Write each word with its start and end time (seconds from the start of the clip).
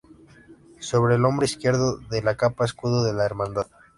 Sobre 0.79 1.13
el 1.13 1.25
hombro 1.25 1.45
izquierdo 1.45 1.97
de 1.97 2.23
la 2.23 2.33
capa 2.35 2.65
escudo 2.65 3.03
de 3.03 3.13
la 3.13 3.23
Hermandad. 3.23 3.67